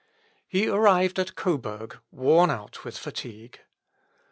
"He 0.47 0.67
arrived 0.67 1.19
at 1.19 1.35
Coburg, 1.35 1.99
worn 2.09 2.49
out 2.49 2.83
with 2.83 2.97
fatigue. 2.97 3.59